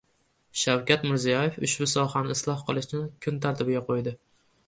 Shavkat 0.61 1.03
Mirziyoyev 1.09 1.59
ushbu 1.67 1.87
sohani 1.91 2.35
isloh 2.37 2.65
qilishni 2.71 3.05
kun 3.27 3.39
tartibiga 3.47 3.85
qo‘ydi 3.91 4.17